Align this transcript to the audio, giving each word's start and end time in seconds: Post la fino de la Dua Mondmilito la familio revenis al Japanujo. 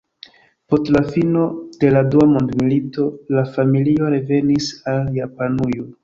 Post 0.73 0.87
la 0.93 1.01
fino 1.15 1.41
de 1.83 1.91
la 1.95 2.01
Dua 2.15 2.25
Mondmilito 2.31 3.05
la 3.39 3.43
familio 3.57 4.09
revenis 4.15 4.71
al 4.95 5.05
Japanujo. 5.19 5.87